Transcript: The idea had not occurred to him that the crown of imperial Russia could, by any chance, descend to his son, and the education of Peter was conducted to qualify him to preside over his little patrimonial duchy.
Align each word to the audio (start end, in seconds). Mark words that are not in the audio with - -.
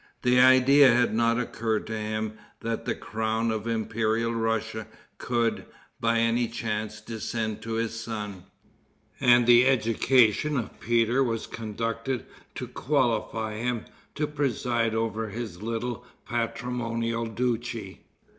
The 0.23 0.39
idea 0.39 0.91
had 0.91 1.13
not 1.13 1.39
occurred 1.39 1.85
to 1.85 1.95
him 1.95 2.33
that 2.61 2.85
the 2.85 2.95
crown 2.95 3.51
of 3.51 3.67
imperial 3.67 4.33
Russia 4.33 4.87
could, 5.19 5.67
by 5.99 6.17
any 6.17 6.47
chance, 6.47 6.99
descend 7.01 7.61
to 7.61 7.73
his 7.73 7.99
son, 7.99 8.45
and 9.19 9.45
the 9.45 9.67
education 9.67 10.57
of 10.57 10.79
Peter 10.79 11.23
was 11.23 11.45
conducted 11.45 12.25
to 12.55 12.67
qualify 12.67 13.57
him 13.57 13.85
to 14.15 14.25
preside 14.25 14.95
over 14.95 15.29
his 15.29 15.61
little 15.61 16.03
patrimonial 16.25 17.27
duchy. 17.27 18.01